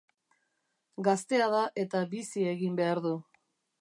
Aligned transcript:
Gaztea 1.07 1.49
da 1.55 1.59
eta 1.85 2.01
bizi 2.15 2.47
egin 2.55 2.81
behar 2.81 3.03
du. 3.05 3.13